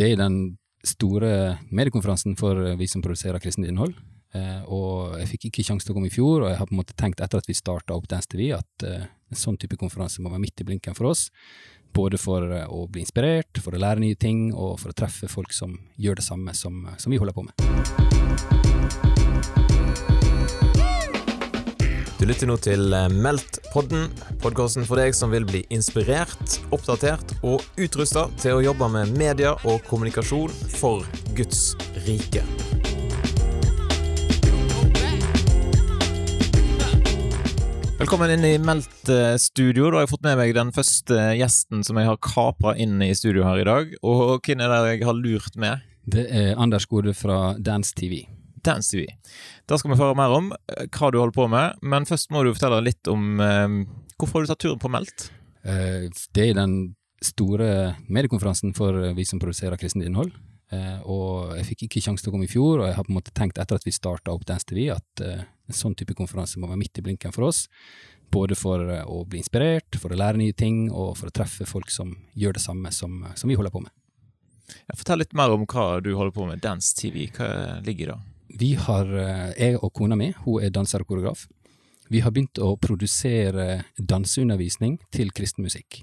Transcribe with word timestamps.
Det 0.00 0.06
er 0.08 0.16
den 0.16 0.56
store 0.80 1.58
mediekonferansen 1.68 2.32
for 2.40 2.56
vi 2.80 2.86
som 2.88 3.02
produserer 3.04 3.42
kristent 3.42 3.68
innhold. 3.68 3.92
Eh, 4.32 4.62
og 4.72 5.18
jeg 5.20 5.28
fikk 5.34 5.48
ikke 5.50 5.64
sjanse 5.66 5.84
til 5.84 5.92
å 5.92 5.98
komme 5.98 6.08
i 6.08 6.14
fjor, 6.14 6.40
og 6.40 6.48
jeg 6.48 6.56
har 6.56 6.68
på 6.70 6.72
en 6.72 6.80
måte 6.80 6.96
tenkt 6.96 7.20
etter 7.20 7.42
at 7.42 7.48
vi 7.50 7.58
starta 7.58 7.92
opp 7.98 8.06
Dance 8.08 8.30
TV, 8.30 8.48
at 8.56 8.86
eh, 8.88 9.04
en 9.04 9.40
sånn 9.42 9.58
type 9.60 9.76
konferanse 9.76 10.22
må 10.24 10.32
være 10.32 10.44
midt 10.46 10.62
i 10.62 10.68
blinken 10.70 10.96
for 10.96 11.10
oss. 11.10 11.28
Både 11.92 12.16
for 12.22 12.48
eh, 12.48 12.64
å 12.64 12.86
bli 12.88 13.04
inspirert, 13.04 13.60
for 13.60 13.76
å 13.76 13.82
lære 13.82 14.00
nye 14.00 14.16
ting, 14.16 14.54
og 14.54 14.78
for 14.80 14.94
å 14.94 14.96
treffe 14.96 15.28
folk 15.28 15.52
som 15.52 15.76
gjør 16.00 16.22
det 16.22 16.28
samme 16.30 16.56
som, 16.56 16.86
som 16.96 17.12
vi 17.12 17.20
holder 17.20 17.36
på 17.36 17.44
med. 17.50 17.60
Du 22.20 22.26
lytter 22.28 22.50
nå 22.50 22.58
til 22.60 22.92
Meldt-podden, 23.24 24.10
podkasten 24.42 24.84
for 24.84 25.00
deg 25.00 25.14
som 25.16 25.30
vil 25.32 25.46
bli 25.48 25.62
inspirert, 25.72 26.58
oppdatert 26.68 27.30
og 27.40 27.62
utrusta 27.80 28.26
til 28.42 28.58
å 28.58 28.60
jobbe 28.60 28.90
med 28.92 29.14
media 29.16 29.54
og 29.64 29.78
kommunikasjon 29.88 30.52
for 30.74 31.06
Guds 31.32 31.70
rike. 32.04 32.42
Velkommen 38.02 38.34
inn 38.34 38.44
i 38.50 38.58
Meldt 38.60 39.08
studio. 39.40 39.86
Da 39.88 40.02
har 40.02 40.04
jeg 40.04 40.10
fått 40.12 40.28
med 40.28 40.36
meg 40.42 40.52
den 40.58 40.74
første 40.76 41.22
gjesten 41.38 41.80
som 41.88 41.96
jeg 41.96 42.10
har 42.10 42.20
kapra 42.20 42.74
inn 42.76 43.00
i 43.00 43.14
studio 43.16 43.48
her 43.48 43.62
i 43.62 43.64
dag. 43.70 43.96
Og 44.04 44.44
hvem 44.44 44.60
er 44.60 44.76
det 44.76 44.92
jeg 44.92 45.08
har 45.08 45.16
lurt 45.16 45.56
med? 45.56 45.88
Det 46.04 46.26
er 46.28 46.52
Anders 46.60 46.84
Gode 46.84 47.16
fra 47.16 47.54
Dance 47.56 47.96
TV. 47.96 48.26
Dance 48.66 48.92
TV. 48.92 49.08
Da 49.68 49.78
skal 49.78 49.92
vi 49.92 49.98
få 49.98 50.10
høre 50.10 50.18
mer 50.20 50.36
om 50.36 50.52
eh, 50.52 50.86
hva 50.86 51.10
du 51.10 51.20
holder 51.20 51.36
på 51.36 51.48
med, 51.52 51.82
men 51.82 52.08
først 52.08 52.32
må 52.34 52.44
du 52.44 52.52
fortelle 52.54 52.82
litt 52.86 53.10
om 53.10 53.42
eh, 53.44 53.76
hvorfor 54.16 54.40
har 54.40 54.48
du 54.48 54.52
tatt 54.54 54.64
turen 54.66 54.82
på 54.82 54.92
Meldt? 54.92 55.30
Eh, 55.64 56.08
det 56.36 56.50
er 56.50 56.58
den 56.58 56.78
store 57.24 57.96
mediekonferansen 58.08 58.72
for 58.76 58.96
vi 59.16 59.26
som 59.28 59.40
produserer 59.42 59.80
kristent 59.80 60.06
innhold. 60.06 60.32
Eh, 60.70 61.00
og 61.02 61.56
jeg 61.58 61.66
fikk 61.72 61.86
ikke 61.88 62.02
sjanse 62.04 62.22
til 62.22 62.30
å 62.30 62.36
komme 62.36 62.46
i 62.46 62.50
fjor, 62.50 62.80
og 62.80 62.86
jeg 62.86 62.94
har 62.94 63.06
på 63.06 63.10
en 63.10 63.18
måte 63.18 63.34
tenkt 63.34 63.58
etter 63.58 63.78
at 63.78 63.86
vi 63.86 63.94
starta 63.94 64.34
opp 64.34 64.46
Dance 64.46 64.68
TV, 64.70 64.86
at 64.94 65.24
eh, 65.26 65.42
en 65.42 65.76
sånn 65.76 65.96
type 65.98 66.14
konferanse 66.18 66.62
må 66.62 66.70
være 66.70 66.82
midt 66.84 67.00
i 67.00 67.04
blinken 67.06 67.34
for 67.34 67.48
oss. 67.48 67.64
Både 68.30 68.54
for 68.58 68.86
eh, 68.86 69.02
å 69.02 69.24
bli 69.26 69.42
inspirert, 69.42 69.98
for 69.98 70.14
å 70.14 70.20
lære 70.20 70.38
nye 70.38 70.54
ting, 70.54 70.84
og 70.94 71.16
for 71.18 71.30
å 71.30 71.34
treffe 71.34 71.66
folk 71.66 71.90
som 71.90 72.14
gjør 72.38 72.58
det 72.58 72.62
samme 72.62 72.94
som, 72.94 73.24
som 73.34 73.50
vi 73.50 73.58
holder 73.58 73.74
på 73.74 73.82
med. 73.82 73.94
Fortell 74.94 75.24
litt 75.24 75.34
mer 75.34 75.50
om 75.50 75.66
hva 75.66 75.96
du 75.98 76.12
holder 76.14 76.36
på 76.36 76.46
med. 76.46 76.62
Dance 76.62 76.94
TV, 76.94 77.26
hva 77.34 77.80
ligger 77.82 78.06
i 78.06 78.12
det? 78.12 78.20
Vi 78.58 78.74
har, 78.74 79.06
jeg 79.54 79.78
og 79.78 79.92
kona 79.94 80.16
mi, 80.18 80.32
hun 80.44 80.64
er 80.64 80.72
danser 80.74 81.04
og 81.04 81.10
koreograf, 81.10 81.46
vi 82.10 82.22
har 82.24 82.32
begynt 82.34 82.58
å 82.58 82.74
produsere 82.80 83.84
danseundervisning 83.94 84.96
til 85.14 85.30
kristen 85.30 85.62
musikk. 85.62 86.00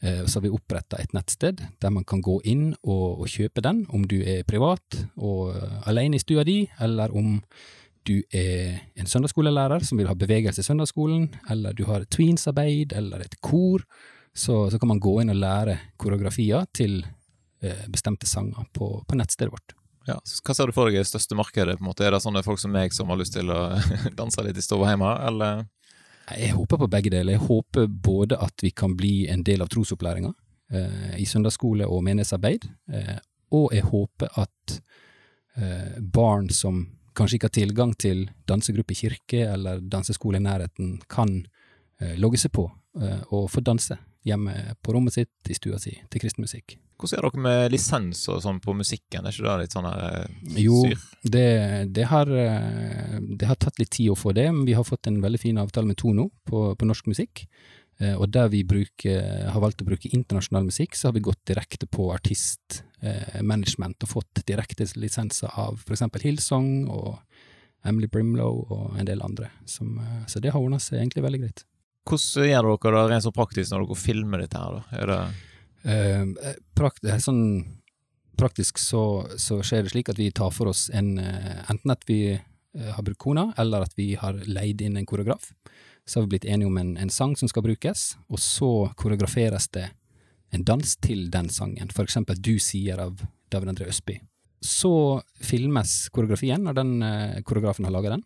Så 0.00 0.38
har 0.38 0.44
vi 0.46 0.52
oppretta 0.52 0.96
et 1.00 1.12
nettsted 1.16 1.60
der 1.80 1.92
man 1.92 2.06
kan 2.08 2.22
gå 2.24 2.38
inn 2.48 2.70
og, 2.78 3.20
og, 3.20 3.26
kjøpe 3.28 3.60
den, 3.64 3.82
om 3.92 4.06
du 4.08 4.16
er 4.22 4.46
privat 4.48 4.96
og 5.16 5.52
alene 5.88 6.16
i 6.16 6.22
stua 6.22 6.44
di, 6.48 6.62
eller 6.80 7.12
om 7.12 7.36
du 8.06 8.20
er 8.30 8.78
en 8.94 9.08
søndagsskolelærer 9.08 9.84
som 9.84 9.98
vil 9.98 10.08
ha 10.10 10.14
bevegelse 10.18 10.62
i 10.62 10.66
søndagsskolen, 10.66 11.28
eller 11.50 11.74
du 11.76 11.84
har 11.88 12.06
tweensarbeid 12.12 12.94
eller 12.96 13.24
et 13.24 13.38
kor, 13.42 13.84
så, 14.36 14.66
så, 14.70 14.78
kan 14.78 14.92
man 14.92 15.00
gå 15.02 15.18
inn 15.22 15.32
og 15.32 15.40
lære 15.40 15.78
koreografier 15.98 16.68
til 16.76 17.00
eh, 17.64 17.86
bestemte 17.92 18.28
sanger 18.28 18.68
på, 18.72 18.90
på, 19.08 19.18
nettstedet 19.18 19.54
vårt. 19.54 19.74
Ja, 20.06 20.20
Hva 20.22 20.54
ser 20.54 20.70
du 20.70 20.74
for 20.74 20.86
deg 20.86 21.00
er 21.00 21.02
det 21.02 21.10
største 21.10 21.34
markedet? 21.38 21.78
på 21.78 21.82
en 21.84 21.88
måte? 21.88 22.04
Er 22.06 22.14
det 22.14 22.22
sånne 22.22 22.44
folk 22.46 22.60
som 22.62 22.70
meg 22.74 22.94
som 22.94 23.10
har 23.10 23.18
lyst 23.18 23.34
til 23.34 23.50
å 23.50 23.74
danse 24.20 24.42
litt 24.46 24.58
i 24.58 24.64
stua 24.64 24.92
hjemme, 24.92 25.10
eller? 25.26 25.64
Jeg 26.30 26.54
håper 26.54 26.80
på 26.82 26.90
begge 26.90 27.10
deler. 27.10 27.36
Jeg 27.36 27.46
håper 27.46 27.86
både 27.86 28.38
at 28.42 28.62
vi 28.62 28.70
kan 28.70 28.96
bli 28.98 29.26
en 29.30 29.42
del 29.46 29.62
av 29.62 29.70
trosopplæringa 29.70 30.32
eh, 30.74 31.16
i 31.22 31.26
søndagsskole 31.26 31.86
og 31.90 32.04
menighetsarbeid, 32.06 32.68
eh, 32.94 33.16
og 33.54 33.74
jeg 33.74 33.86
håper 33.86 34.40
at 34.42 34.78
eh, 35.58 35.98
barn 36.02 36.50
som 36.54 36.84
kanskje 37.16 37.38
ikke 37.38 37.50
har 37.50 37.58
tilgang 37.58 37.94
til 37.98 38.26
dansegruppe 38.46 38.94
i 38.94 38.98
kirke 38.98 39.44
eller 39.48 39.80
danseskole 39.80 40.38
i 40.38 40.44
nærheten, 40.44 40.96
kan 41.10 41.38
eh, 42.00 42.14
logge 42.18 42.42
seg 42.42 42.54
på 42.54 42.66
eh, 43.02 43.22
og 43.30 43.48
få 43.50 43.62
danse 43.64 43.98
hjemme 44.26 44.54
på 44.82 44.94
rommet 44.96 45.16
sitt, 45.16 45.32
i 45.48 45.56
stua 45.56 45.78
si, 45.82 45.94
til 46.10 46.22
kristen 46.22 46.46
musikk. 46.46 46.76
Hvordan 46.96 47.18
er 47.18 47.26
dere 47.26 47.42
med 47.44 47.72
lisens 47.74 48.22
og 48.32 48.40
sånn 48.44 48.58
på 48.64 48.72
musikken, 48.76 49.26
er 49.26 49.34
ikke 49.34 49.44
det 49.44 49.56
litt 49.66 49.76
sånn 49.76 49.88
her 49.88 50.26
syr? 50.26 50.60
Jo, 50.62 50.78
det, 51.22 51.48
det, 51.92 52.06
har, 52.08 52.30
det, 52.30 53.44
har, 53.44 53.58
tatt 53.60 53.80
litt 53.82 53.92
tid 53.98 54.14
å 54.14 54.18
få 54.18 54.32
det, 54.36 54.48
men 54.52 54.64
vi 54.68 54.76
har 54.78 54.86
fått 54.86 55.10
en 55.10 55.20
veldig 55.24 55.42
fin 55.42 55.60
avtale 55.60 55.90
med 55.90 56.00
Tono 56.00 56.30
på, 56.48 56.70
på 56.78 56.88
norsk 56.88 57.10
musikk. 57.12 57.44
Og 57.96 58.26
der 58.28 58.50
vi 58.52 58.60
bruker, 58.68 59.22
har 59.48 59.62
valgt 59.62 59.80
å 59.80 59.86
bruke 59.88 60.10
internasjonal 60.12 60.66
musikk, 60.66 60.96
så 60.96 61.08
har 61.08 61.16
vi 61.16 61.24
gått 61.24 61.40
direkte 61.48 61.88
på 61.88 62.10
artistmanagement 62.12 64.04
og 64.04 64.12
fått 64.12 64.42
direkte 64.48 64.88
lisenser 65.00 65.52
av 65.56 65.80
f.eks. 65.80 66.04
Hillsong 66.24 66.90
og 66.92 67.14
Emily 67.86 68.08
Brimlow 68.12 68.66
og 68.66 68.98
en 69.00 69.08
del 69.08 69.24
andre. 69.24 69.48
Som, 69.68 69.96
så 70.28 70.42
det 70.44 70.52
har 70.52 70.60
ordna 70.60 70.80
seg 70.82 71.00
egentlig 71.00 71.24
veldig 71.24 71.42
greit. 71.44 71.64
Hvordan 72.06 72.50
gjør 72.50 72.68
dere 72.70 73.00
det 73.02 73.12
rent 73.12 73.26
så 73.26 73.34
praktisk 73.34 73.72
når 73.72 73.86
dere 73.86 73.98
filmer 73.98 74.44
dette 74.44 74.60
her, 74.62 74.76
da? 74.76 75.00
Er 75.00 75.12
det 75.12 75.20
eh, 75.90 76.52
prakt, 76.78 77.06
sånn, 77.24 77.42
praktisk 78.38 78.78
så, 78.78 79.02
så, 79.40 79.58
skjer 79.66 79.86
det 79.86 79.94
slik 79.94 80.12
at 80.12 80.20
vi 80.20 80.30
tar 80.30 80.52
for 80.54 80.70
oss 80.70 80.86
en 80.94 81.16
Enten 81.18 81.90
at 81.94 82.04
vi 82.06 82.20
har 82.76 83.02
brukt 83.02 83.22
kona, 83.24 83.48
eller 83.56 83.86
at 83.86 83.94
vi 83.96 84.10
har 84.20 84.36
leid 84.44 84.82
inn 84.84 84.98
en 85.00 85.06
koreograf 85.08 85.48
så 86.06 86.18
har 86.18 86.26
vi 86.26 86.36
blitt 86.36 86.44
enige 86.44 86.66
om 86.66 86.78
en, 86.78 86.96
en, 86.96 87.10
sang 87.10 87.34
som 87.36 87.50
skal 87.50 87.64
brukes, 87.66 88.14
og 88.30 88.40
så 88.40 88.70
koreograferes 88.98 89.68
det 89.74 89.88
en 90.54 90.64
dans 90.64 90.96
til 91.02 91.26
den 91.34 91.50
sangen, 91.50 91.90
for 91.90 92.06
eksempel 92.06 92.38
Du 92.38 92.54
sier 92.62 93.00
av 93.02 93.18
David 93.50 93.72
André 93.72 93.88
Østby. 93.90 94.20
Så 94.62 95.20
filmes 95.42 96.06
koreografien 96.14 96.62
når 96.62 96.78
den 96.78 96.92
eh, 97.02 97.42
koreografen 97.46 97.88
har 97.88 97.94
laga 97.94 98.14
den, 98.14 98.22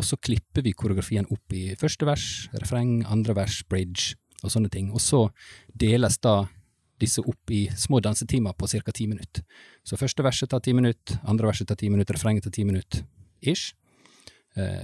og 0.00 0.06
så 0.06 0.16
klipper 0.16 0.64
vi 0.64 0.72
koreografien 0.72 1.28
opp 1.28 1.52
i 1.52 1.74
første 1.76 2.08
vers, 2.08 2.24
refreng, 2.56 3.02
andre 3.04 3.36
vers, 3.36 3.60
bridge 3.68 4.16
og 4.40 4.54
sånne 4.54 4.70
ting, 4.72 4.88
og 4.96 5.02
så 5.04 5.26
deles 5.76 6.16
da 6.24 6.46
disse 7.00 7.22
opp 7.24 7.52
i 7.52 7.66
små 7.76 8.00
dansetimer 8.04 8.56
på 8.56 8.68
ca. 8.68 8.92
ti 8.92 9.06
minutter. 9.08 9.44
Så 9.84 9.96
første 10.00 10.24
verset 10.24 10.50
tar 10.52 10.60
ti 10.64 10.72
minutter, 10.76 11.20
andre 11.24 11.48
verset 11.48 11.68
tar 11.68 11.78
ti 11.80 11.88
minutter, 11.92 12.16
refrenget 12.16 12.44
tar 12.44 12.52
ti 12.56 12.64
minutter, 12.64 13.04
ish. 13.40 13.74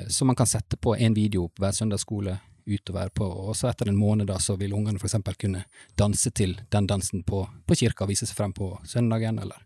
Så 0.08 0.24
man 0.24 0.36
kan 0.36 0.48
sette 0.48 0.76
på 0.76 0.94
en 0.96 1.16
video 1.16 1.48
på 1.48 1.64
hver 1.64 1.74
søndagsskole 1.76 2.38
utover 2.66 3.08
på, 3.08 3.26
og 3.26 3.56
så 3.56 3.68
etter 3.70 3.90
en 3.90 3.98
måned 3.98 4.28
da, 4.30 4.38
så 4.42 4.56
vil 4.58 4.74
ungene 4.74 5.00
eksempel 5.02 5.36
kunne 5.38 5.64
danse 5.98 6.32
til 6.34 6.56
den 6.72 6.88
dansen 6.88 7.22
på, 7.26 7.44
på 7.66 7.78
kirka, 7.78 8.08
vise 8.08 8.26
seg 8.26 8.38
frem 8.38 8.54
på 8.56 8.72
søndagen, 8.84 9.38
eller, 9.42 9.60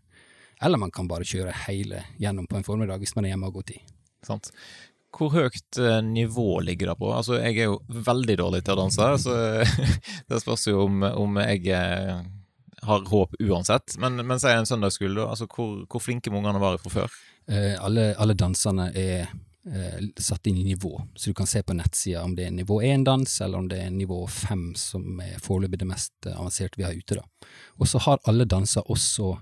eller 0.61 0.81
man 0.81 0.93
kan 0.93 1.09
bare 1.09 1.25
kjøre 1.25 1.55
hele 1.65 2.03
gjennom 2.21 2.49
på 2.49 2.59
en 2.59 2.67
formiddag 2.67 3.01
hvis 3.01 3.15
man 3.15 3.25
er 3.25 3.33
hjemme 3.33 3.49
og 3.49 3.59
god 3.59 3.71
tid. 3.71 3.95
Sant. 4.27 4.51
Hvor 5.11 5.33
høyt 5.33 5.77
nivå 6.07 6.61
ligger 6.63 6.91
det 6.91 6.99
på? 7.01 7.09
Altså, 7.13 7.35
jeg 7.41 7.57
er 7.59 7.71
jo 7.71 7.81
veldig 7.91 8.37
dårlig 8.39 8.61
til 8.63 8.73
å 8.77 8.79
danse, 8.79 9.09
så 9.25 9.35
det 10.31 10.39
spørs 10.41 10.69
jo 10.69 10.85
om, 10.85 11.03
om 11.03 11.41
jeg 11.43 11.67
har 12.81 13.05
håp 13.05 13.35
uansett. 13.39 13.97
Men, 13.97 14.15
men 14.25 14.39
sier 14.39 14.57
en 14.57 14.65
søndagsskole, 14.65 15.13
da, 15.19 15.29
altså, 15.33 15.47
hvor, 15.51 15.83
hvor 15.89 16.01
flinke 16.01 16.33
må 16.33 16.41
ungene 16.41 16.61
være 16.61 16.81
fra 16.81 16.93
før? 16.95 17.21
Eh, 17.51 17.75
alle, 17.83 18.11
alle 18.21 18.35
danserne 18.37 18.87
er 18.97 19.27
eh, 19.27 19.99
satt 20.17 20.49
inn 20.49 20.57
i 20.57 20.65
nivå, 20.71 20.95
så 21.15 21.29
du 21.29 21.37
kan 21.37 21.49
se 21.49 21.61
på 21.63 21.75
nettsida 21.77 22.23
om 22.25 22.33
det 22.37 22.47
er 22.47 22.55
nivå 22.55 22.81
1-dans, 22.85 23.37
eller 23.45 23.61
om 23.61 23.69
det 23.69 23.83
er 23.83 23.93
nivå 23.93 24.23
5 24.27 24.65
som 24.79 25.21
er 25.23 25.37
foreløpig 25.43 25.81
det 25.83 25.89
mest 25.89 26.29
eh, 26.29 26.37
avanserte 26.37 26.81
vi 26.81 26.87
har 26.87 26.97
ute. 26.97 27.21
da. 27.21 27.51
Og 27.77 27.89
så 27.91 28.01
har 28.07 28.21
alle 28.29 28.49
danser 28.49 28.89
også 28.89 29.35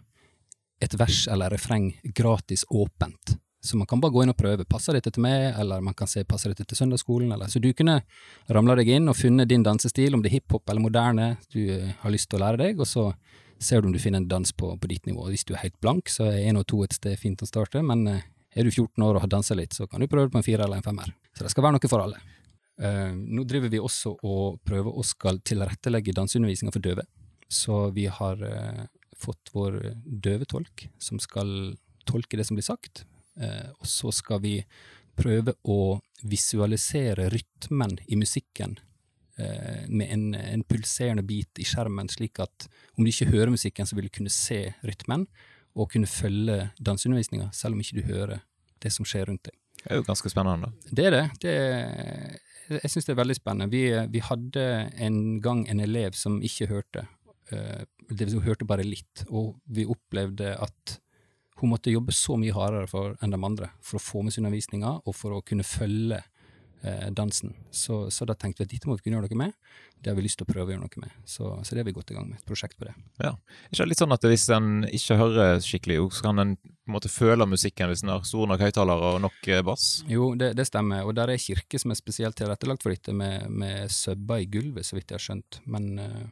et 0.84 0.96
vers 1.00 1.26
eller 1.32 1.52
refreng 1.52 1.94
gratis 2.16 2.66
åpent, 2.70 3.38
så 3.62 3.78
man 3.78 3.88
kan 3.88 4.00
bare 4.00 4.14
gå 4.16 4.24
inn 4.24 4.32
og 4.32 4.38
prøve. 4.40 4.64
Passer 4.70 4.96
dette 4.96 5.12
til 5.12 5.24
meg, 5.24 5.52
eller 5.60 5.84
man 5.84 5.96
kan 5.98 6.08
se 6.08 6.24
passer 6.28 6.54
dette 6.54 6.64
til 6.70 6.80
søndagsskolen, 6.80 7.32
eller 7.36 7.52
Så 7.52 7.60
du 7.60 7.74
kunne 7.74 8.02
ramla 8.48 8.76
deg 8.80 8.88
inn 8.88 9.10
og 9.12 9.18
funnet 9.20 9.50
din 9.50 9.64
dansestil, 9.64 10.16
om 10.16 10.24
det 10.24 10.32
er 10.32 10.40
hiphop 10.40 10.70
eller 10.70 10.82
moderne 10.82 11.38
du 11.52 11.60
eh, 11.68 11.92
har 12.00 12.12
lyst 12.12 12.30
til 12.30 12.40
å 12.40 12.46
lære 12.46 12.62
deg, 12.64 12.80
og 12.80 12.88
så 12.88 13.12
ser 13.60 13.82
du 13.82 13.90
om 13.90 13.94
du 13.94 14.00
finner 14.00 14.24
en 14.24 14.28
dans 14.28 14.52
på, 14.52 14.72
på 14.80 14.88
ditt 14.88 15.06
nivå. 15.06 15.28
Hvis 15.28 15.44
du 15.44 15.54
er 15.54 15.66
helt 15.66 15.80
blank, 15.84 16.08
så 16.08 16.30
er 16.32 16.48
én 16.48 16.60
og 16.60 16.68
to 16.72 16.84
et 16.86 16.96
sted 16.96 17.20
fint 17.20 17.42
å 17.44 17.50
starte, 17.50 17.84
men 17.84 18.08
eh, 18.08 18.24
er 18.56 18.64
du 18.64 18.72
14 18.72 19.04
år 19.04 19.18
og 19.18 19.26
har 19.26 19.34
dansa 19.36 19.58
litt, 19.60 19.76
så 19.76 19.88
kan 19.88 20.00
du 20.00 20.08
prøve 20.08 20.32
på 20.32 20.40
en 20.40 20.46
fire 20.46 20.64
eller 20.64 20.80
en 20.80 20.86
femmer. 20.86 21.12
Så 21.36 21.44
det 21.44 21.52
skal 21.52 21.68
være 21.68 21.78
noe 21.78 21.92
for 21.92 22.06
alle. 22.06 22.24
Uh, 22.80 23.12
nå 23.12 23.44
driver 23.44 23.68
vi 23.68 23.82
også 23.84 24.14
og 24.24 24.62
prøver 24.64 24.96
å 24.96 25.04
skal 25.04 25.42
tilrettelegge 25.44 26.16
danseundervisninga 26.16 26.72
for 26.72 26.84
døve. 26.84 27.04
Så 27.52 27.90
vi 27.92 28.06
har 28.08 28.40
uh, 28.40 28.86
fått 29.20 29.52
vår 29.52 29.82
døvetolk 30.08 30.88
som 31.04 31.20
skal 31.20 31.76
tolke 32.08 32.40
det 32.40 32.48
som 32.48 32.58
blir 32.58 32.66
sagt. 32.66 33.04
Uh, 33.40 33.72
og 33.80 33.88
så 33.88 34.14
skal 34.16 34.44
vi 34.44 34.58
prøve 35.20 35.56
å 35.68 36.00
visualisere 36.28 37.30
rytmen 37.32 37.98
i 38.08 38.20
musikken 38.20 38.78
med 39.88 40.10
en, 40.12 40.24
en, 40.36 40.64
pulserende 40.68 41.24
bit 41.24 41.62
i 41.64 41.66
skjermen, 41.68 42.10
slik 42.12 42.42
at 42.44 42.66
om 42.98 43.06
du 43.06 43.08
ikke 43.08 43.30
hører 43.30 43.54
musikken, 43.54 43.88
så 43.88 43.96
vil 43.96 44.10
du 44.10 44.12
kunne 44.18 44.32
se 44.34 44.74
rytmen 44.84 45.24
og 45.80 45.94
kunne 45.94 46.10
følge 46.12 46.58
danseundervisninga, 46.84 47.48
selv 47.56 47.78
om 47.78 47.84
ikke 47.84 48.02
du 48.02 48.10
hører 48.10 48.42
det 48.84 48.92
som 48.92 49.08
skjer 49.08 49.30
rundt 49.30 49.48
deg. 49.48 49.56
Det 49.80 49.94
er 49.94 50.02
jo 50.02 50.08
ganske 50.08 50.32
spennende. 50.32 50.72
Det 50.92 51.06
er 51.08 51.16
det. 51.16 51.26
det 51.44 51.54
er, 51.56 52.40
jeg 52.82 52.92
syns 52.92 53.08
det 53.08 53.14
er 53.14 53.22
veldig 53.22 53.38
spennende. 53.38 53.72
Vi, 53.72 53.84
vi, 54.12 54.24
hadde 54.24 54.66
en 55.08 55.20
gang 55.44 55.64
en 55.72 55.84
elev 55.84 56.18
som 56.20 56.40
ikke 56.44 56.68
hørte, 56.72 57.06
eh, 57.54 57.86
det 58.10 58.26
vil 58.26 58.34
si 58.34 58.40
hun 58.42 58.48
hørte 58.48 58.68
bare 58.68 58.88
litt, 58.88 59.24
og 59.30 59.56
vi 59.72 59.88
opplevde 59.88 60.56
at 60.60 60.98
hun 61.60 61.74
måtte 61.74 61.94
jobbe 61.94 62.16
så 62.16 62.38
mye 62.40 62.56
hardere 62.56 62.90
for, 62.90 63.16
enn 63.22 63.34
de 63.34 63.40
andre 63.44 63.72
for 63.84 64.00
å 64.00 64.04
få 64.04 64.24
med 64.24 64.36
seg 64.36 64.44
undervisninga 64.44 65.00
og 65.04 65.16
for 65.16 65.36
å 65.36 65.44
kunne 65.46 65.66
følge 65.68 66.22
eh, 66.82 67.10
dansen. 67.12 67.54
Så, 67.72 68.08
så, 68.12 68.26
da 68.26 68.36
tenkte 68.36 68.64
vi 68.64 68.68
at 68.68 68.74
dette 68.74 68.90
må 68.90 68.98
vi 68.98 69.06
kunne 69.06 69.20
gjøre 69.20 69.30
noe 69.30 69.42
med. 69.44 69.76
Det 70.00 70.12
har 70.12 70.18
vi 70.18 70.24
lyst 70.24 70.40
til 70.40 70.48
å 70.48 70.52
prøve 70.54 70.72
å 70.72 70.74
gjøre 70.76 70.86
noe 70.86 71.04
med. 71.04 71.16
Så, 71.28 71.52
så 71.64 71.76
det 71.76 71.84
har 71.84 71.90
vi 71.90 71.96
gått 71.98 72.14
i 72.14 72.18
gang 72.18 72.30
med, 72.30 72.40
et 72.40 72.48
prosjekt 72.48 72.80
på 72.80 72.88
det. 72.88 72.96
Ja. 73.20 73.34
Ikke 73.70 73.90
litt 73.90 74.02
sånn 74.02 74.16
at 74.16 74.28
hvis 74.32 74.48
en 74.56 74.88
ikke 74.88 75.20
hører 75.20 75.60
skikkelig, 75.64 76.00
så 76.16 76.30
kan 76.30 76.44
en 76.46 76.56
på 76.60 76.90
en 76.90 76.96
måte 76.96 77.12
føle 77.14 77.46
musikken 77.46 77.92
hvis 77.92 78.02
en 78.02 78.16
har 78.16 78.24
store 78.26 78.50
nok 78.50 78.64
høyttalere 78.66 79.14
og 79.14 79.22
nok 79.28 79.52
eh, 79.52 79.64
bass? 79.66 79.90
Jo, 80.10 80.32
det, 80.40 80.56
det, 80.58 80.66
stemmer. 80.70 81.04
Og 81.06 81.14
der 81.20 81.34
er 81.34 81.42
kirke 81.42 81.82
som 81.82 81.94
er 81.94 82.00
spesielt 82.00 82.40
tilrettelagt 82.40 82.86
for 82.86 82.96
dette, 82.96 83.14
med, 83.14 83.46
med 83.52 83.92
subber 83.94 84.42
i 84.42 84.50
gulvet, 84.50 84.88
så 84.88 84.98
vidt 84.98 85.12
jeg 85.12 85.20
har 85.20 85.28
skjønt. 85.28 85.60
Men 85.70 85.92
uh, 86.02 86.24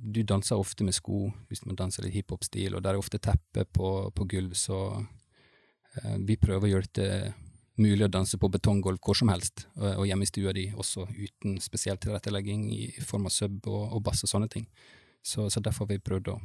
du 0.00 0.22
danser 0.26 0.58
ofte 0.60 0.84
med 0.86 0.96
sko 0.96 1.26
hvis 1.50 1.64
man 1.66 1.78
danser 1.78 2.06
litt 2.06 2.16
hiphop-stil, 2.16 2.76
og 2.76 2.84
der 2.84 2.94
er 2.94 3.00
ofte 3.00 3.20
teppe 3.22 3.66
på, 3.66 3.90
på 4.14 4.28
gulv, 4.30 4.54
så 4.58 4.80
uh, 4.96 6.16
vi 6.26 6.38
prøver 6.40 6.68
å 6.68 6.72
gjøre 6.74 6.92
det 6.98 7.10
mulig 7.76 8.06
å 8.06 8.12
danse 8.12 8.38
på 8.40 8.48
betonggulv 8.48 9.00
hvor 9.04 9.18
som 9.18 9.28
helst, 9.28 9.66
og, 9.76 10.06
hjemme 10.08 10.24
i 10.24 10.30
stua 10.30 10.54
di 10.56 10.70
også 10.72 11.04
uten 11.12 11.58
spesiell 11.60 11.98
tilrettelegging 12.00 12.70
i 12.72 12.86
form 13.04 13.28
av 13.28 13.34
sub 13.34 13.66
og, 13.68 13.82
og 13.98 14.00
bass 14.06 14.24
og 14.24 14.32
sånne 14.32 14.48
ting. 14.48 14.64
Så, 15.20 15.50
så 15.52 15.60
derfor 15.60 15.84
har 15.84 15.96
vi 15.96 16.06
prøvd 16.06 16.30
å 16.32 16.38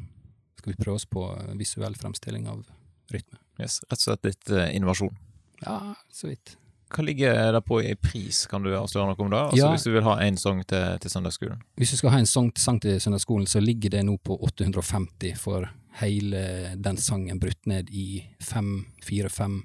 skal 0.62 0.76
vi 0.76 0.84
prøve 0.84 1.00
oss 1.00 1.08
på 1.10 1.24
visuell 1.58 1.96
fremstilling 1.98 2.48
av 2.52 2.66
rytme. 3.12 3.40
Yes, 3.58 3.80
rett 3.88 3.98
og 3.98 4.04
slett 4.06 4.28
litt 4.28 4.52
uh, 4.54 4.68
innovasjon. 4.76 5.16
Ja, 5.64 5.96
så 6.14 6.30
vidt. 6.30 6.56
Hva 6.92 7.06
ligger 7.06 7.54
det 7.56 7.62
på 7.68 7.80
i 7.84 7.94
pris, 7.96 8.44
kan 8.52 8.64
du 8.66 8.74
avsløre 8.76 9.12
noe 9.12 9.24
om 9.24 9.32
det? 9.32 9.42
Altså, 9.42 9.60
ja, 9.62 9.70
hvis 9.72 9.86
du 9.88 9.94
vil 9.94 10.04
ha 10.06 10.18
en 10.26 10.40
sang 10.40 10.60
til, 10.68 10.98
til 11.04 11.14
søndagsskolen? 11.14 11.62
Hvis 11.80 11.94
du 11.94 12.00
skal 12.02 12.16
ha 12.16 12.20
en 12.20 12.30
sang, 12.30 12.52
sang 12.60 12.82
til 12.84 13.00
søndagsskolen, 13.00 13.48
så 13.48 13.62
ligger 13.64 13.94
det 13.96 14.04
nå 14.08 14.18
på 14.20 14.36
850 14.50 15.38
for 15.40 15.70
hele 16.02 16.42
den 16.76 17.00
sangen 17.00 17.40
brutt 17.40 17.68
ned 17.70 17.92
i 17.96 18.24
fem, 18.44 18.74
fire-fem 19.04 19.62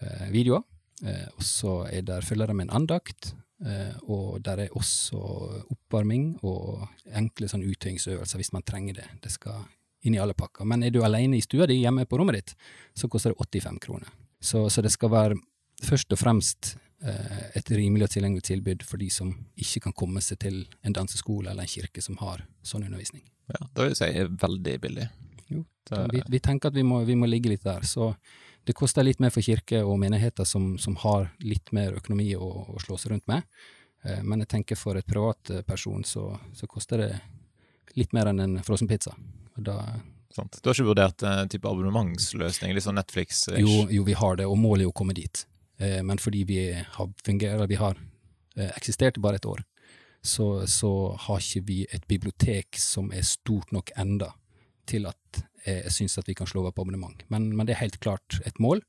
eh, 0.00 0.28
videoer. 0.32 0.64
Eh, 1.04 1.28
og 1.34 1.44
så 1.44 1.74
er 1.90 2.04
der, 2.08 2.24
følger 2.24 2.50
det 2.50 2.56
med 2.56 2.68
en 2.68 2.76
andakt, 2.82 3.34
eh, 3.64 3.96
og 4.08 4.40
der 4.44 4.66
er 4.66 4.76
også 4.76 5.20
oppvarming 5.72 6.34
og 6.44 6.86
enkle 7.16 7.48
sånn 7.48 7.64
uttøyingsøvelser 7.68 8.40
hvis 8.40 8.52
man 8.56 8.66
trenger 8.68 9.00
det. 9.00 9.08
Det 9.24 9.32
skal 9.32 9.64
inn 10.04 10.16
i 10.16 10.20
alle 10.20 10.36
pakker. 10.36 10.68
Men 10.68 10.84
er 10.84 10.92
du 10.92 11.02
alene 11.04 11.38
i 11.38 11.44
stua 11.44 11.68
di 11.68 11.80
hjemme 11.82 12.06
på 12.08 12.20
rommet 12.20 12.40
ditt, 12.40 12.56
så 12.96 13.08
koster 13.08 13.34
det 13.34 13.40
85 13.60 13.80
kroner. 13.84 14.12
Så, 14.40 14.68
så 14.72 14.80
det 14.84 14.92
skal 14.92 15.12
være 15.12 15.40
først 15.84 16.12
og 16.14 16.20
fremst 16.20 16.74
eh, 17.04 17.56
et 17.58 17.72
rimelig 17.72 18.08
og 18.08 18.14
tilgjengelig 18.14 18.46
tilbud 18.50 18.84
for 18.86 19.00
de 19.02 19.10
som 19.12 19.32
ikke 19.60 19.86
kan 19.88 19.96
komme 19.96 20.22
seg 20.24 20.40
til 20.44 20.62
en 20.86 20.96
danseskole 20.96 21.50
eller 21.50 21.66
en 21.66 21.72
kirke 21.72 22.04
som 22.04 22.18
har 22.22 22.44
sånn 22.62 22.86
undervisning. 22.86 23.24
Ja, 23.50 23.66
Det 23.66 23.82
vil 23.82 23.92
jeg 23.94 24.00
si 24.00 24.28
veldig 24.44 24.76
billig. 24.80 25.08
Jo, 25.50 25.64
vi, 26.12 26.22
vi, 26.30 26.38
tenker 26.38 26.70
at 26.70 26.78
vi 26.78 26.86
må, 26.86 27.02
vi 27.04 27.18
må 27.18 27.26
ligge 27.26 27.50
litt 27.50 27.66
der. 27.66 27.82
så 27.82 28.12
det 28.64 28.76
koster 28.76 29.02
litt 29.02 29.18
mer 29.18 29.32
for 29.34 29.42
kirker 29.42 29.86
og 29.88 29.98
menigheter 29.98 30.46
som, 30.46 30.74
som 30.78 30.94
har 31.02 31.30
litt 31.42 31.72
mer 31.74 31.96
økonomi 31.98 32.28
å, 32.36 32.48
å 32.70 32.80
slå 32.84 32.98
seg 33.00 33.14
rundt 33.14 33.26
med. 33.30 33.42
Eh, 34.04 34.22
men 34.22 34.44
jeg 34.44 34.52
tenker 34.54 34.78
for 34.78 35.00
et 35.00 35.08
privatperson 35.08 36.04
så, 36.06 36.28
så 36.54 36.68
koster 36.70 37.02
det 37.02 37.10
litt 37.98 38.14
mer 38.14 38.30
enn 38.30 38.44
en 38.44 38.58
frossenpizza. 38.64 39.16
Da, 39.56 39.80
Sant. 40.30 40.60
Du 40.62 40.68
har 40.70 40.76
ikke 40.76 40.86
vurdert 40.86 41.22
en 41.26 41.48
type 41.50 41.66
abonnementsløsning, 41.66 42.70
litt 42.76 42.84
sånn 42.84 42.94
Netflix? 43.00 43.48
-ish? 43.48 43.64
Jo, 43.64 43.88
jo, 43.90 44.04
vi 44.06 44.14
har 44.14 44.36
det, 44.38 44.46
og 44.46 44.60
målet 44.62 44.86
er 44.86 44.90
å 44.92 44.94
komme 44.94 45.16
dit. 45.16 45.42
Eh, 45.80 46.02
men 46.06 46.20
fordi 46.20 46.44
vi 46.44 46.60
har 46.72 47.12
fungerer, 47.24 47.66
vi 47.66 47.80
har 47.80 47.98
eh, 48.56 48.70
eksistert 48.76 49.16
i 49.18 49.24
bare 49.24 49.40
et 49.40 49.48
år, 49.48 49.64
så, 50.22 50.66
så, 50.68 51.16
har 51.16 51.40
ikke 51.40 51.64
vi 51.64 51.78
et 51.88 52.04
bibliotek 52.08 52.76
som 52.76 53.08
er 53.12 53.24
stort 53.24 53.72
nok 53.72 53.92
enda 53.96 54.34
til 54.90 55.08
at 55.08 55.46
jeg 55.64 55.92
syns 55.92 56.18
at 56.20 56.28
vi 56.28 56.34
kan 56.36 56.48
slå 56.48 56.64
på 56.70 56.82
abonnement. 56.82 57.22
Men, 57.28 57.50
men, 57.56 57.66
det 57.68 57.74
er 57.74 57.84
helt 57.84 58.00
klart 58.00 58.40
et 58.48 58.58
mål. 58.60 58.80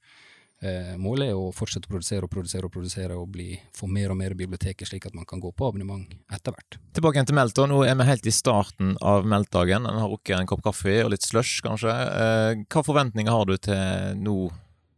Eh, 0.61 0.93
målet 1.01 1.31
er 1.31 1.37
å 1.39 1.49
fortsette 1.55 1.89
å 1.89 1.91
produsere 1.91 2.27
og 2.27 2.31
produsere 2.31 2.67
og 2.67 2.73
produsere 2.73 3.15
og 3.17 3.31
bli, 3.33 3.55
få 3.75 3.87
mer 3.89 4.13
og 4.13 4.19
mer 4.19 4.35
biblioteker, 4.37 4.85
slik 4.87 5.07
at 5.09 5.15
man 5.17 5.27
kan 5.27 5.41
gå 5.41 5.49
på 5.57 5.71
abonnement 5.71 6.11
etter 6.31 6.53
hvert. 6.53 6.77
Tilbake 6.95 7.23
til 7.27 7.37
Melt. 7.37 7.61
Nå 7.71 7.81
er 7.87 7.97
vi 7.97 8.07
helt 8.07 8.27
i 8.29 8.35
starten 8.35 8.93
av 9.01 9.27
Meltdagen. 9.27 9.87
En 9.89 10.03
har 10.03 10.11
rukket 10.11 10.37
en 10.37 10.49
kopp 10.49 10.63
kaffe 10.67 10.99
og 11.05 11.11
litt 11.15 11.25
slush, 11.25 11.63
kanskje. 11.65 11.95
Eh, 11.95 12.65
hva 12.67 12.85
forventninger 12.85 13.33
har 13.33 13.49
du 13.49 13.55
til 13.57 14.21
nå 14.21 14.37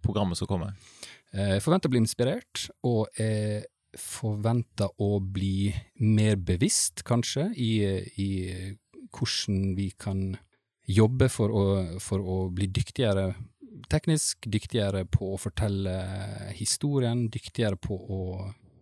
programmet 0.04 0.40
som 0.40 0.50
kommer? 0.50 0.76
Eh, 1.34 1.56
jeg 1.56 1.66
forventer 1.66 1.90
å 1.90 1.94
bli 1.94 2.04
inspirert, 2.04 2.66
og 2.86 3.20
jeg 3.20 3.66
forventer 4.00 4.90
å 5.02 5.20
bli 5.22 5.70
mer 6.02 6.40
bevisst, 6.42 7.04
kanskje, 7.06 7.50
i, 7.58 7.72
i 8.22 8.30
hvordan 9.14 9.74
vi 9.78 9.92
kan 9.98 10.32
jobbe 10.90 11.30
for 11.32 11.54
å, 11.54 11.66
for 12.04 12.22
å 12.22 12.38
bli 12.54 12.68
dyktigere 12.74 13.32
teknisk, 13.92 14.48
dyktigere 14.50 15.04
på 15.10 15.34
å 15.34 15.40
fortelle 15.42 15.94
historien, 16.58 17.28
dyktigere 17.32 17.78
på 17.82 17.96
å, 17.98 18.24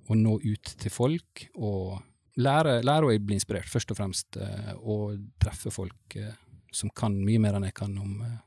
å 0.07 0.17
nå 0.17 0.37
ut 0.43 0.73
til 0.81 0.93
folk, 0.93 1.45
og 1.55 1.99
lære, 2.41 2.79
lære, 2.85 3.07
å 3.07 3.25
bli 3.25 3.37
inspirert, 3.37 3.69
først 3.71 3.93
og 3.93 3.99
fremst, 3.99 4.39
eh, 4.39 4.73
og 4.81 5.19
treffe 5.41 5.73
folk 5.73 6.17
eh, 6.19 6.35
som 6.71 6.91
kan 6.95 7.15
mye 7.19 7.41
mer 7.41 7.57
enn 7.57 7.67
jeg 7.67 7.77
kan 7.81 7.95
om 7.99 8.21
eh, 8.25 8.37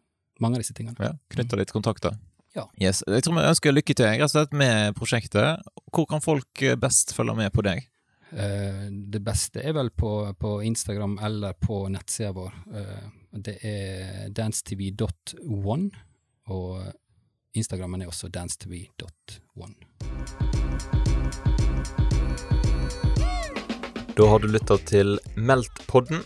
mange 0.44 0.58
av 0.58 0.64
disse 0.64 0.76
tingene. 0.76 0.96
Ja, 1.00 1.14
Knytte 1.34 1.60
litt 1.60 1.74
kontakter. 1.74 2.16
Ja. 2.54 2.68
Yes. 2.78 3.02
Jeg 3.06 3.24
tror 3.26 3.34
vi 3.38 3.48
ønsker 3.48 3.74
lykke 3.74 3.96
til 3.98 4.06
rett 4.06 4.22
og 4.28 4.30
slett 4.30 4.54
med 4.54 4.94
prosjektet. 4.94 5.64
Hvor 5.90 6.06
kan 6.10 6.22
folk 6.22 6.62
best 6.78 7.14
følge 7.16 7.36
med 7.42 7.52
på 7.54 7.66
deg? 7.66 7.90
det 8.34 9.20
beste 9.22 9.62
er 9.62 9.76
vel 9.76 9.92
på, 9.94 10.08
på 10.34 10.56
Instagram 10.66 11.20
eller 11.22 11.52
på 11.54 11.84
nettsida 11.92 12.32
vår. 12.34 12.56
det 13.30 13.54
er 13.62 14.32
dancetv.one. 14.34 15.90
Og 16.50 16.80
Instagrammen 17.54 18.02
er 18.02 18.10
også 18.10 18.28
dancetv.one. 18.34 19.76
Da 24.18 24.26
har 24.30 24.42
du 24.42 24.48
lytta 24.50 24.80
til 24.86 25.16
Meldt-podden, 25.38 26.24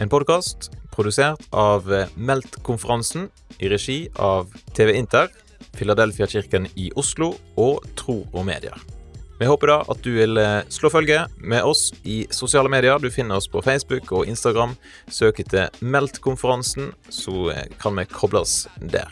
en 0.00 0.10
podkast 0.12 0.70
produsert 0.94 1.44
av 1.52 1.88
Meldt-konferansen 2.16 3.28
i 3.60 3.68
regi 3.68 3.98
av 4.16 4.52
TV 4.76 4.96
Inter, 4.96 5.28
Filadelfia-kirken 5.78 6.68
i 6.74 6.90
Oslo 6.96 7.34
og 7.56 7.86
Tro 7.98 8.22
og 8.32 8.44
Medier. 8.46 8.76
Vi 9.38 9.48
håper 9.50 9.66
da 9.66 9.76
at 9.90 10.02
du 10.04 10.12
vil 10.14 10.38
eh, 10.38 10.60
slå 10.70 10.88
følge 10.94 11.24
med 11.42 11.66
oss 11.66 11.88
i 12.06 12.22
sosiale 12.30 12.70
medier. 12.70 13.00
Du 13.02 13.10
finner 13.10 13.40
oss 13.40 13.48
på 13.50 13.62
Facebook 13.66 14.12
og 14.14 14.28
Instagram. 14.30 14.76
Søk 15.10 15.40
etter 15.42 15.74
Meldt-konferansen, 15.82 16.92
så 17.10 17.50
eh, 17.50 17.66
kan 17.82 17.98
vi 17.98 18.06
kobles 18.12 18.68
der. 18.78 19.10